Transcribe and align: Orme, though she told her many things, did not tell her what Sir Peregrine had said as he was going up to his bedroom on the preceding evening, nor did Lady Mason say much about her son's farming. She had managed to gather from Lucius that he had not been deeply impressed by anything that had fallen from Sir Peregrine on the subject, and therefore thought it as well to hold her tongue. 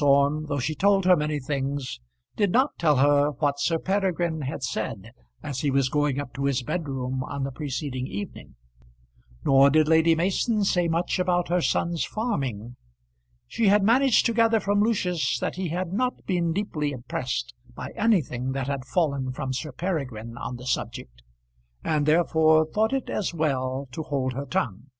Orme, 0.00 0.46
though 0.46 0.60
she 0.60 0.76
told 0.76 1.04
her 1.06 1.16
many 1.16 1.40
things, 1.40 1.98
did 2.36 2.52
not 2.52 2.78
tell 2.78 2.98
her 2.98 3.32
what 3.32 3.58
Sir 3.58 3.80
Peregrine 3.80 4.42
had 4.42 4.62
said 4.62 5.10
as 5.42 5.58
he 5.62 5.72
was 5.72 5.88
going 5.88 6.20
up 6.20 6.32
to 6.34 6.44
his 6.44 6.62
bedroom 6.62 7.24
on 7.24 7.42
the 7.42 7.50
preceding 7.50 8.06
evening, 8.06 8.54
nor 9.44 9.70
did 9.70 9.88
Lady 9.88 10.14
Mason 10.14 10.62
say 10.62 10.86
much 10.86 11.18
about 11.18 11.48
her 11.48 11.60
son's 11.60 12.04
farming. 12.04 12.76
She 13.48 13.66
had 13.66 13.82
managed 13.82 14.24
to 14.26 14.32
gather 14.32 14.60
from 14.60 14.80
Lucius 14.80 15.40
that 15.40 15.56
he 15.56 15.70
had 15.70 15.92
not 15.92 16.24
been 16.26 16.52
deeply 16.52 16.92
impressed 16.92 17.54
by 17.74 17.90
anything 17.96 18.52
that 18.52 18.68
had 18.68 18.84
fallen 18.84 19.32
from 19.32 19.52
Sir 19.52 19.72
Peregrine 19.72 20.36
on 20.38 20.54
the 20.54 20.66
subject, 20.66 21.22
and 21.82 22.06
therefore 22.06 22.64
thought 22.72 22.92
it 22.92 23.10
as 23.10 23.34
well 23.34 23.88
to 23.90 24.04
hold 24.04 24.34
her 24.34 24.46
tongue. 24.46 24.90